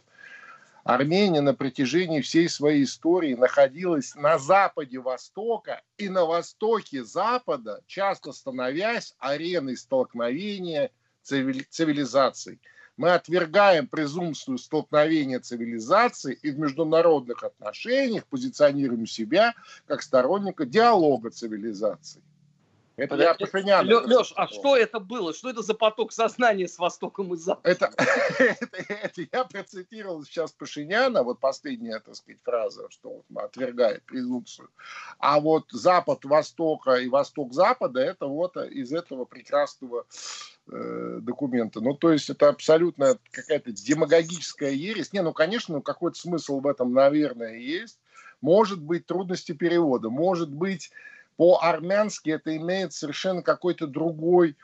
[0.87, 8.31] Армения на протяжении всей своей истории находилась на западе Востока и на востоке Запада, часто
[8.31, 10.91] становясь ареной столкновения
[11.23, 12.61] цивилизаций.
[12.95, 19.55] Мы отвергаем презумпцию столкновения цивилизаций и в международных отношениях позиционируем себя
[19.87, 22.23] как сторонника диалога цивилизаций.
[22.97, 23.87] Это я Пашиняна.
[23.87, 25.31] Леш, а что это было?
[25.31, 27.71] Что это за поток сознания с Востоком и Западом?
[27.71, 27.93] Это,
[28.39, 34.69] это, это я процитировал сейчас Пашиняна, вот последняя, так сказать, фраза, что он отвергает презумпцию.
[35.19, 40.07] А вот Запад Востока и Восток Запада, это вот из этого прекрасного
[40.67, 41.81] э, документа.
[41.81, 45.13] Ну, то есть это абсолютно какая-то демагогическая ересь.
[45.13, 47.99] Не, ну, конечно, ну, какой-то смысл в этом, наверное, есть.
[48.41, 50.91] Может быть, трудности перевода, может быть,
[51.37, 54.57] по-армянски это имеет совершенно какой-то другой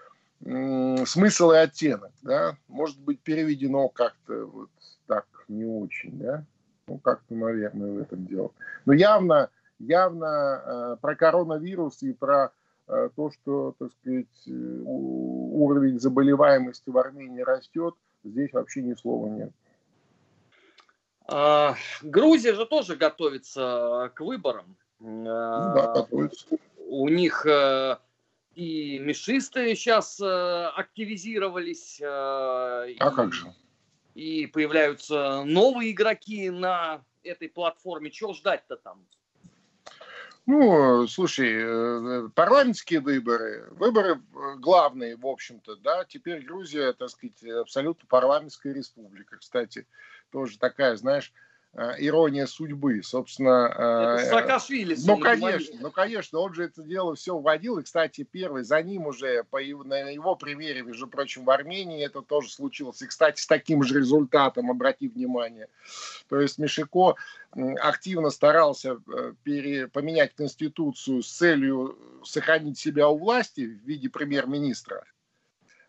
[0.43, 4.69] смысл и оттенок, да, может быть переведено как-то вот
[5.07, 6.43] так не очень, да,
[6.87, 8.51] ну как-то, наверное, в этом дело.
[8.85, 12.51] Но явно, явно э, про коронавирус и про
[12.87, 19.51] э, то, что, так сказать, уровень заболеваемости в Армении растет, здесь вообще ни слова нет.
[21.25, 24.75] А, Грузия же тоже готовится к выборам.
[25.05, 26.47] Ну, да, готовится.
[26.87, 27.97] У них э,
[28.55, 31.99] и мешисты сейчас э, активизировались.
[31.99, 33.53] Э, а и, как же?
[34.15, 38.11] И появляются новые игроки на этой платформе.
[38.11, 39.05] Чего ждать-то там?
[40.45, 44.21] Ну, слушай, парламентские выборы, выборы
[44.57, 49.87] главные, в общем-то, да, теперь Грузия, так сказать, абсолютно парламентская республика, кстати,
[50.31, 51.31] тоже такая, знаешь,
[51.75, 53.67] ирония судьбы, собственно.
[53.73, 54.95] Это э, Саакашвили.
[55.05, 59.07] Ну, конечно, ну, конечно, он же это дело все вводил, и, кстати, первый, за ним
[59.07, 63.41] уже, по его, на его примере, между прочим, в Армении это тоже случилось, и, кстати,
[63.41, 65.67] с таким же результатом, обрати внимание.
[66.29, 67.15] То есть Мишико
[67.81, 75.05] активно старался э, пере, поменять конституцию с целью сохранить себя у власти в виде премьер-министра,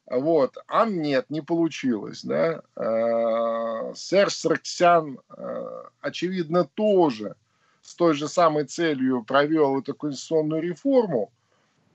[0.06, 0.56] вот.
[0.66, 2.22] А нет, не получилось.
[2.24, 2.62] Да?
[2.76, 7.36] Э, Серж Сарксян, э, очевидно, тоже
[7.82, 11.32] с той же самой целью провел эту конституционную реформу,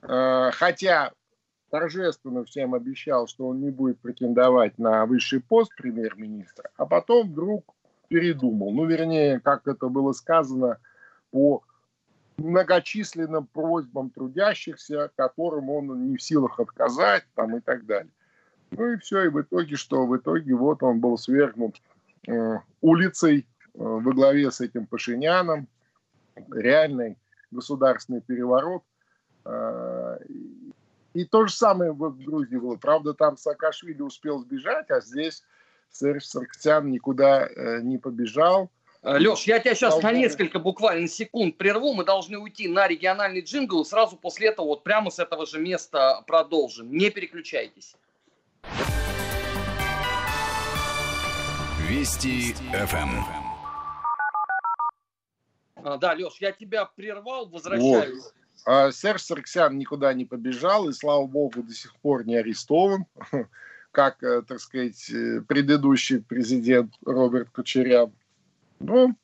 [0.02, 1.12] э, хотя
[1.70, 7.76] торжественно всем обещал, что он не будет претендовать на высший пост премьер-министра, а потом вдруг
[8.08, 8.72] передумал.
[8.72, 10.80] Ну, вернее, как это было сказано,
[11.32, 11.64] по
[12.40, 18.12] многочисленным просьбам трудящихся, которым он не в силах отказать там, и так далее.
[18.72, 20.06] Ну и все, и в итоге что?
[20.06, 21.82] В итоге вот он был свергнут
[22.28, 25.68] э, улицей э, во главе с этим Пашиняном,
[26.52, 27.18] реальный
[27.52, 28.84] государственный переворот.
[29.46, 30.20] Э,
[31.14, 32.76] и то же самое в Грузии было.
[32.76, 35.44] Правда, там Саакашвили успел сбежать, а здесь
[35.92, 38.70] Серж Сарксян никуда э, не побежал.
[39.02, 41.94] Э, Леш, я тебя сейчас на несколько буквально секунд прерву.
[41.94, 43.86] Мы должны уйти на региональный джингл.
[43.86, 46.92] Сразу после этого вот прямо с этого же места продолжим.
[46.92, 47.96] Не переключайтесь.
[51.88, 53.24] Вести ФМ.
[55.82, 58.24] А, да, Леш, я тебя прервал, возвращаюсь.
[58.24, 58.34] Вот.
[58.66, 63.06] А Серж Сарксян никуда не побежал и, слава богу, до сих пор не арестован,
[63.92, 68.12] как, э, так сказать, э, предыдущий президент Роберт Кучерян.
[68.80, 69.16] Ну,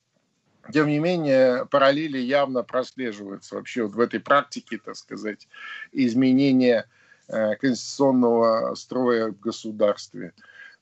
[0.71, 5.47] тем не менее, параллели явно прослеживаются вообще вот в этой практике, так сказать,
[5.91, 6.87] изменения
[7.27, 10.33] э, конституционного строя в государстве.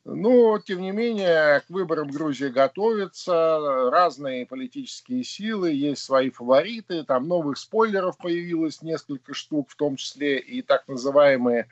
[0.06, 7.28] Но, тем не менее, к выборам Грузия готовится, разные политические силы, есть свои фавориты, там
[7.28, 11.68] новых спойлеров появилось несколько штук, в том числе и так называемые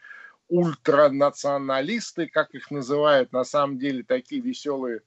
[0.51, 5.01] ультранационалисты, как их называют, на самом деле такие веселые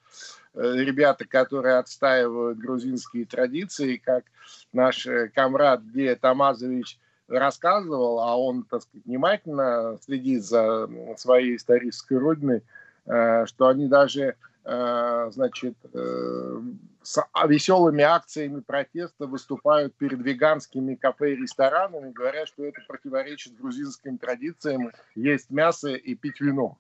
[0.55, 4.25] Э, ребята, которые отстаивают грузинские традиции, как
[4.73, 12.19] наш э, комрад Гея Тамазович рассказывал, а он, так сказать, внимательно следит за своей исторической
[12.19, 12.63] родиной,
[13.07, 15.77] э, что они даже, значит,
[17.05, 24.17] с веселыми акциями протеста выступают перед веганскими кафе и ресторанами, говоря, что это противоречит грузинским
[24.17, 26.79] традициям есть мясо и пить вино.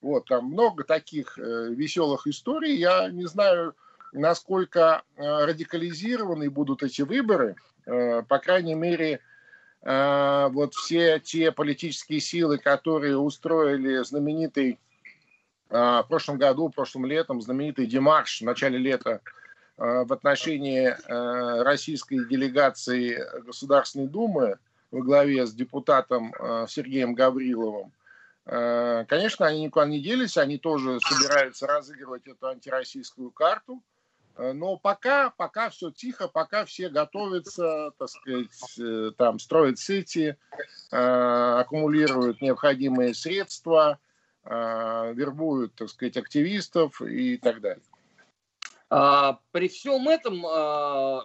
[0.00, 2.74] Вот, там много таких э, веселых историй.
[2.74, 3.76] Я не знаю,
[4.12, 7.54] насколько э, радикализированы будут эти выборы.
[7.86, 9.20] Э, по крайней мере,
[9.82, 14.80] э, вот все те политические силы, которые устроили знаменитый
[15.72, 19.22] в прошлом году, прошлым летом, знаменитый демарш в начале лета
[19.78, 20.94] в отношении
[21.62, 24.58] российской делегации Государственной Думы
[24.90, 26.34] во главе с депутатом
[26.68, 27.90] Сергеем Гавриловым,
[28.44, 33.82] конечно, они никуда не делись, они тоже собираются разыгрывать эту антироссийскую карту.
[34.36, 40.36] Но пока, пока все тихо, пока все готовятся, так сказать, там строят сети,
[40.90, 44.11] аккумулируют необходимые средства– а,
[44.44, 47.82] вербуют, так сказать, активистов и так далее.
[48.90, 51.22] А, при всем этом а,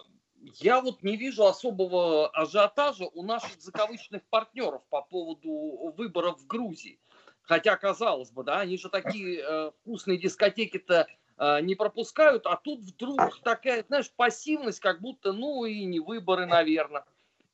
[0.54, 6.98] я вот не вижу особого ажиотажа у наших закавычных партнеров по поводу выборов в Грузии.
[7.42, 11.06] Хотя, казалось бы, да, они же такие э, вкусные дискотеки-то
[11.38, 16.44] э, не пропускают, а тут вдруг такая, знаешь, пассивность, как будто, ну и не выборы,
[16.44, 17.04] наверное.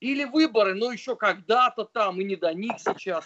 [0.01, 3.25] Или выборы, но еще когда-то там, и не до них сейчас.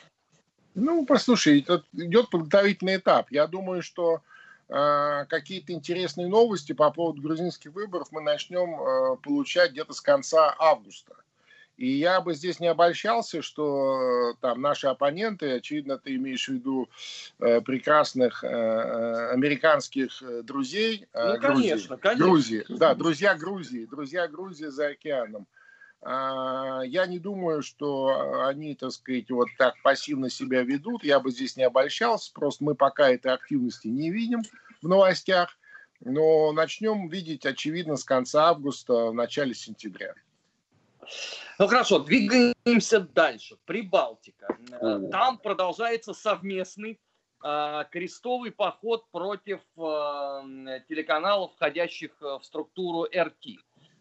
[0.76, 3.32] Ну, послушай, идет подготовительный этап.
[3.32, 4.22] Я думаю, что
[4.70, 10.56] э, какие-то интересные новости по поводу грузинских выборов мы начнем э, получать где-то с конца
[10.58, 11.16] августа.
[11.80, 16.54] И я бы здесь не обольщался, что э, там наши оппоненты, очевидно, ты имеешь в
[16.54, 16.90] виду
[17.40, 21.70] э, прекрасных э, американских друзей э, ну, Грузии.
[21.70, 22.26] конечно, конечно.
[22.26, 25.48] Грузии, да, друзья Грузии, друзья Грузии за океаном.
[25.48, 25.59] А,
[26.02, 31.04] я не думаю, что они, так сказать, вот так пассивно себя ведут.
[31.04, 32.32] Я бы здесь не обольщался.
[32.34, 34.42] Просто мы пока этой активности не видим
[34.82, 35.58] в новостях.
[36.02, 40.14] Но начнем видеть, очевидно, с конца августа, в начале сентября.
[41.58, 43.58] Ну хорошо, двигаемся дальше.
[43.66, 44.58] Прибалтика.
[45.12, 47.00] Там продолжается совместный
[47.44, 53.60] э, крестовый поход против э, телеканалов, входящих в структуру РТ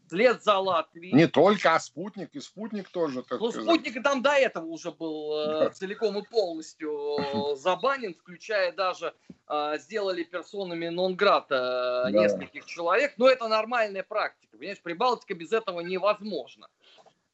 [0.09, 1.15] вслед за Латвией.
[1.15, 3.23] Не только, а спутник, и спутник тоже.
[3.23, 3.69] Так ну, сказать.
[3.69, 9.15] спутник там до этого уже был э, целиком и полностью э, забанен, включая даже
[9.49, 12.11] э, сделали персонами нон-грата да.
[12.11, 13.15] нескольких человек.
[13.19, 14.57] Но это нормальная практика.
[14.57, 16.69] Понимаешь, Прибалтика без этого невозможно.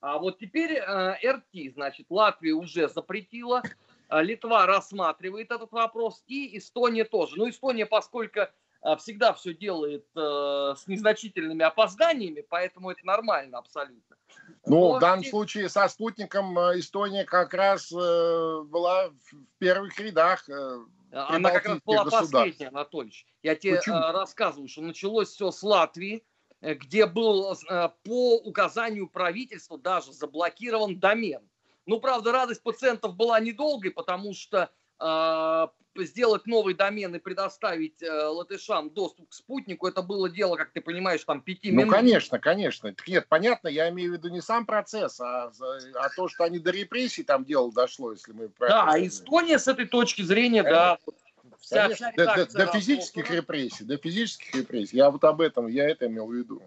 [0.00, 3.62] А вот теперь РТ, значит, Латвия уже запретила,
[4.10, 7.38] Литва рассматривает этот вопрос, и Эстония тоже.
[7.38, 8.40] Ну, Эстония, поскольку
[8.98, 14.16] всегда все делает э, с незначительными опозданиями, поэтому это нормально абсолютно.
[14.66, 19.14] Ну, Но в данном случае со спутником э, Эстония как раз э, была в
[19.58, 20.48] первых рядах.
[20.48, 20.80] Э,
[21.12, 23.26] Она как раз была последняя, Анатольевич.
[23.42, 26.22] Я тебе э, рассказываю, что началось все с Латвии,
[26.60, 31.42] э, где был э, по указанию правительства даже заблокирован домен.
[31.86, 34.70] Ну, правда, радость пациентов была недолгой, потому что
[36.02, 40.80] сделать новый домен и предоставить э, латышам доступ к спутнику, это было дело, как ты
[40.80, 41.86] понимаешь, там пяти ну, минут.
[41.86, 42.94] Ну, конечно, конечно.
[43.06, 45.52] Нет, понятно, я имею в виду не сам процесс, а,
[45.94, 49.68] а то, что они до репрессий там дело дошло, если мы Да, а Эстония с
[49.68, 50.98] этой точки зрения, конечно.
[51.04, 51.12] да,
[51.60, 54.96] вся, вся до, до, до физических репрессий, до физических репрессий.
[54.96, 56.62] Я вот об этом, я это имел в виду.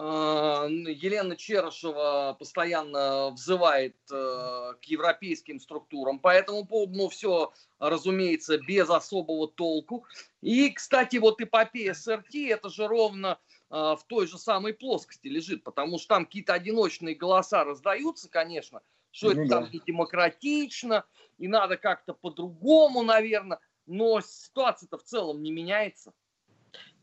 [0.00, 8.58] Э, Елена Черышева постоянно взывает э, к европейским структурам по этому поводу, но все, разумеется,
[8.58, 10.06] без особого толку.
[10.40, 13.40] И, кстати, вот эпопея СРТ, это же ровно
[13.70, 18.82] э, в той же самой плоскости лежит, потому что там какие-то одиночные голоса раздаются, конечно,
[19.10, 19.60] что ну, это да.
[19.62, 21.06] там не демократично,
[21.38, 26.12] и надо как-то по-другому, наверное, но ситуация-то в целом не меняется.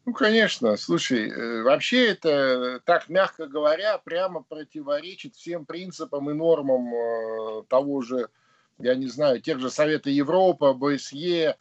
[0.05, 0.77] Ну, конечно.
[0.77, 8.01] Слушай, э, вообще это, так мягко говоря, прямо противоречит всем принципам и нормам э, того
[8.01, 8.29] же,
[8.77, 11.55] я не знаю, тех же Совета Европы, ОБСЕ э,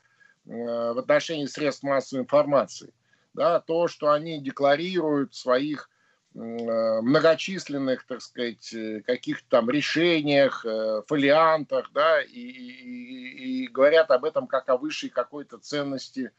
[0.45, 2.93] в отношении средств массовой информации.
[3.33, 5.91] Да, то, что они декларируют в своих
[6.35, 8.75] многочисленных, так сказать,
[9.07, 10.67] каких-то там решениях,
[11.07, 16.33] фолиантах, да, и, и, и говорят об этом как о высшей какой-то ценности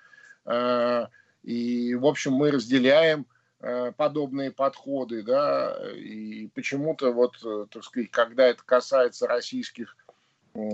[1.45, 3.27] и, в общем, мы разделяем
[3.59, 9.95] э, подобные подходы, да, и почему-то вот, э, так сказать, когда это касается российских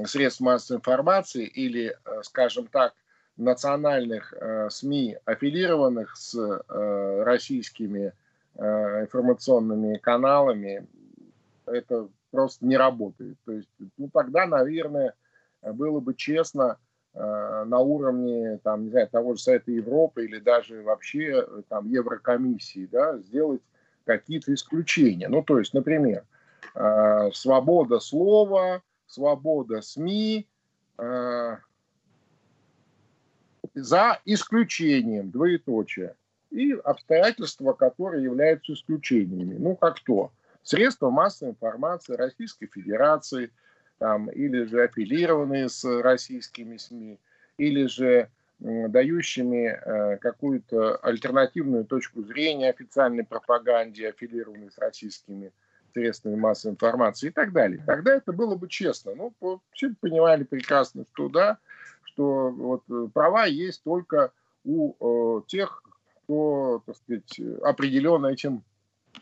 [0.06, 2.94] средств массовой информации или, э, скажем так,
[3.36, 4.34] национальных
[4.70, 6.36] СМИ, аффилированных с
[6.68, 8.14] российскими
[8.56, 10.86] информационными каналами,
[11.66, 13.38] это просто не работает.
[13.46, 15.16] То есть, ну, тогда, наверное,
[15.64, 16.78] было бы честно
[17.14, 22.88] на уровне там, не знаю, того же Совета Европы или даже вообще э, там Еврокомиссии,
[22.90, 23.62] да, сделать
[24.06, 25.28] какие-то исключения.
[25.28, 26.24] Ну, то есть, например,
[26.74, 30.48] э, свобода слова, свобода СМИ,
[33.74, 36.16] за исключением, двоеточие,
[36.52, 39.56] и обстоятельства, которые являются исключениями.
[39.58, 40.32] Ну, как то?
[40.62, 43.50] Средства массовой информации Российской Федерации–
[44.02, 47.20] там, или же аффилированные с российскими СМИ,
[47.60, 55.52] или же дающими э, какую-то альтернативную точку зрения официальной пропаганде, аффилированной с российскими
[55.94, 57.84] средствами массовой информации и так далее.
[57.86, 59.14] Тогда это было бы честно.
[59.14, 61.60] Ну, все понимали прекрасно, что да,
[62.04, 64.32] что вот э, права есть только
[64.64, 64.96] у
[65.40, 65.84] э, тех,
[66.24, 68.64] кто, так сказать, определен этим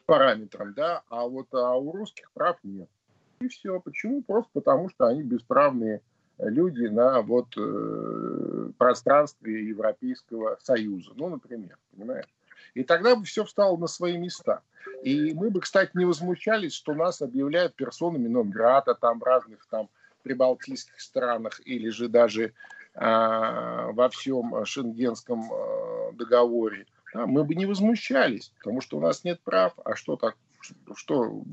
[0.05, 2.87] параметром, да, а вот а у русских прав нет.
[3.39, 3.79] И все.
[3.79, 4.21] Почему?
[4.21, 6.01] Просто потому, что они бесправные
[6.37, 12.27] люди на вот э, пространстве Европейского Союза, ну, например, понимаешь?
[12.73, 14.61] И тогда бы все встало на свои места.
[15.03, 19.89] И мы бы, кстати, не возмущались, что нас объявляют персонами нон-грата там разных там
[20.23, 22.51] прибалтийских странах или же даже э,
[22.95, 26.85] во всем шенгенском э, договоре.
[27.13, 30.35] Да, мы бы не возмущались, потому что у нас нет прав, а что так,
[30.95, 31.43] что,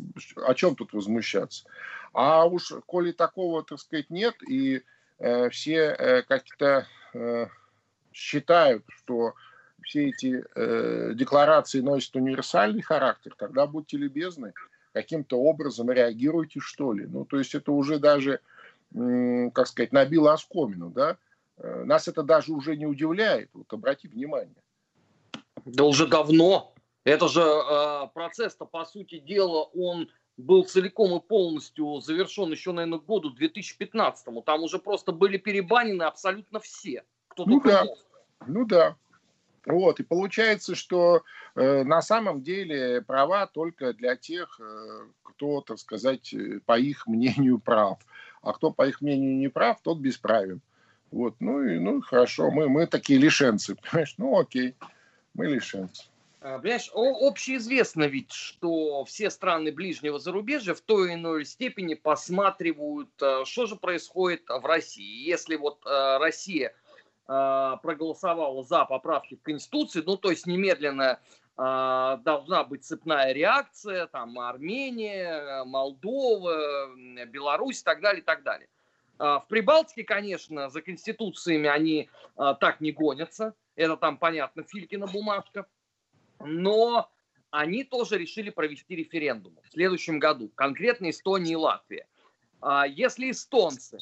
[0.47, 1.67] о чем тут возмущаться?
[2.13, 4.83] А уж коли такого, так сказать, нет, и
[5.19, 7.47] э, все э, как-то э,
[8.13, 9.35] считают, что
[9.83, 14.53] все эти э, декларации носят универсальный характер, тогда будьте любезны,
[14.93, 17.07] каким-то образом реагируйте, что ли.
[17.07, 18.41] Ну, то есть это уже даже,
[18.95, 21.19] э, как сказать, набило оскомину, да?
[21.59, 24.63] Э, нас это даже уже не удивляет, вот обрати внимание.
[25.65, 26.75] Да уже давно.
[27.07, 32.99] Это же э, процесс-то, по сути дела, он был целиком и полностью завершен еще, наверное,
[32.99, 34.43] к году 2015-му.
[34.43, 37.05] Там уже просто были перебанены абсолютно все.
[37.29, 37.99] Кто ну да, мог.
[38.49, 38.97] ну да.
[39.67, 41.23] Вот, и получается, что
[41.55, 46.35] э, на самом деле права только для тех, э, кто, так сказать,
[46.65, 48.01] по их мнению прав.
[48.43, 50.61] А кто по их мнению не прав, тот бесправен.
[51.13, 54.17] Вот, ну и ну хорошо, мы, мы такие лишенцы, понимаешь?
[54.19, 54.75] Ну окей,
[55.35, 56.07] мы лишенцы.
[56.47, 63.11] А, понимаешь, общеизвестно ведь, что все страны ближнего зарубежья в той или иной степени посматривают,
[63.21, 65.27] а, что же происходит в России.
[65.27, 66.73] Если вот а, Россия
[67.27, 71.19] проголосовала за поправки в Конституции, ну то есть немедленно
[71.57, 76.95] должна быть цепная реакция, там Армения, Молдова,
[77.27, 78.69] Беларусь и так далее, и так далее.
[79.19, 85.67] В Прибалтике, конечно, за конституциями они так не гонятся, это там, понятно, Филькина бумажка
[86.41, 87.11] но
[87.51, 92.07] они тоже решили провести референдум в следующем году, конкретно Эстония и Латвия.
[92.61, 93.99] А, если эстонцы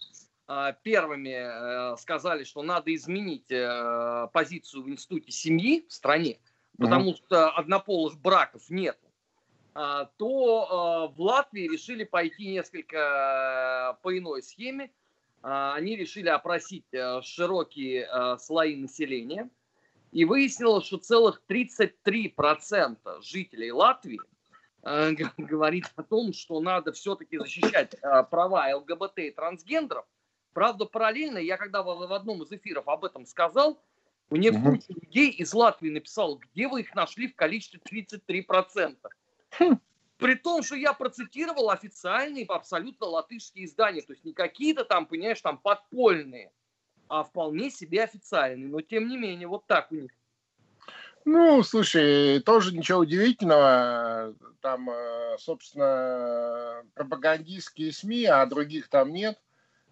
[0.46, 6.38] а, первыми э, сказали, что надо изменить э, позицию в институте семьи в стране,
[6.78, 7.16] потому mm-hmm.
[7.26, 8.98] что однополых браков нет,
[9.74, 14.90] а, то в Латвии решили пойти несколько по иной схеме.
[15.42, 18.08] Они решили опросить э, широкие
[18.38, 19.48] слои населения–
[20.14, 24.20] и выяснилось, что целых 33% жителей Латвии
[24.84, 30.06] э, говорит о том, что надо все-таки защищать э, права ЛГБТ и трансгендеров.
[30.52, 33.82] Правда, параллельно, я когда в, в одном из эфиров об этом сказал,
[34.30, 34.70] мне угу.
[34.70, 38.96] куча людей из Латвии написал, где вы их нашли в количестве 33%.
[39.58, 39.78] Хм.
[40.18, 45.40] При том, что я процитировал официальные абсолютно латышские издания, то есть не какие-то там, понимаешь,
[45.40, 46.52] там подпольные
[47.14, 48.68] а вполне себе официальный.
[48.68, 50.10] Но тем не менее, вот так у них.
[51.24, 54.34] Ну, слушай, тоже ничего удивительного.
[54.60, 59.38] Там, э, собственно, пропагандистские СМИ, а других там нет.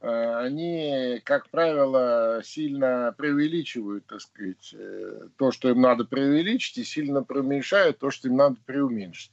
[0.01, 6.85] Э, они, как правило, сильно преувеличивают, так сказать, э, то, что им надо преувеличить, и
[6.85, 9.33] сильно преуменьшают то, что им надо преуменьшить.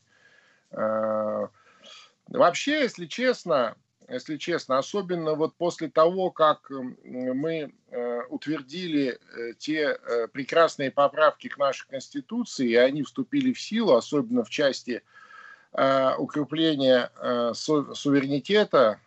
[2.28, 3.76] Вообще, если честно,
[4.10, 6.70] если честно, особенно вот после того, как
[7.04, 13.62] мы э, утвердили э, те э, прекрасные поправки к нашей Конституции, и они вступили в
[13.62, 15.04] силу, особенно в части
[15.72, 17.12] укрепления
[17.54, 19.00] суверенитета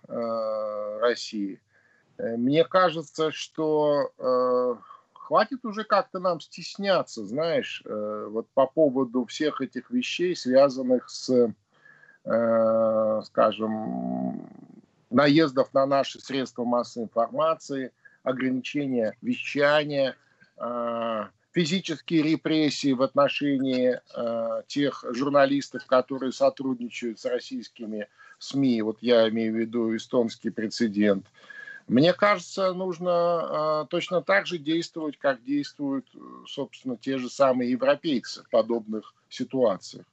[1.01, 1.61] России,
[2.17, 4.79] мне кажется, что
[5.13, 11.53] хватит уже как-то нам стесняться, знаешь, вот по поводу всех этих вещей, связанных с,
[13.25, 14.49] скажем,
[15.13, 17.93] наездов на наши средства массовой информации,
[18.23, 20.17] ограничения вещания,
[20.57, 28.09] а, физические репрессии в отношении э, тех журналистов, которые сотрудничают с российскими
[28.39, 28.83] СМИ.
[28.83, 31.27] Вот я имею в виду эстонский прецедент.
[31.89, 36.07] Мне кажется, нужно э, точно так же действовать, как действуют,
[36.47, 40.07] собственно, те же самые европейцы в подобных ситуациях.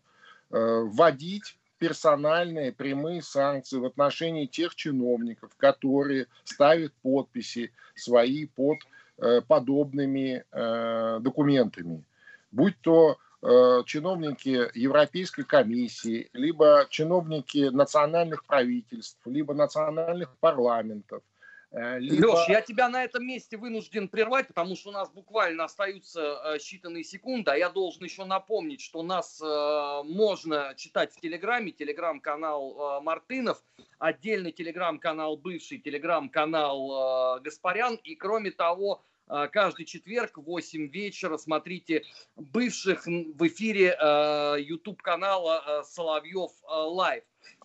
[0.51, 8.77] Э, вводить персональные прямые санкции в отношении тех чиновников, которые ставят подписи свои под
[9.17, 12.03] э, подобными э, документами.
[12.51, 21.23] Будь то э, чиновники Европейской комиссии, либо чиновники национальных правительств, либо национальных парламентов,
[21.71, 22.27] либо...
[22.27, 26.57] Леш, я тебя на этом месте вынужден прервать, потому что у нас буквально остаются э,
[26.57, 32.97] считанные секунды, а я должен еще напомнить, что нас э, можно читать в Телеграме, телеграм-канал
[32.97, 33.63] э, Мартынов,
[33.99, 41.37] отдельный телеграм-канал бывший, телеграм-канал э, Гаспарян, и кроме того, э, каждый четверг в 8 вечера
[41.37, 42.03] смотрите
[42.35, 47.23] бывших в эфире э, YouTube канала э, Соловьев э, Live.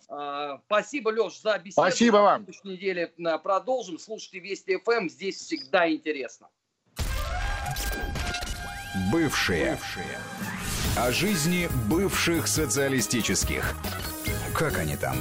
[0.09, 1.81] А, спасибо, Леш, за беседу.
[1.81, 2.41] Спасибо вам.
[2.41, 3.99] На следующей неделе а, продолжим.
[3.99, 6.49] Слушайте Вести ФМ, здесь всегда интересно.
[9.11, 9.71] Бывшие.
[9.71, 10.19] Бывшие.
[10.97, 13.75] О жизни бывших социалистических.
[14.57, 15.17] Как они там?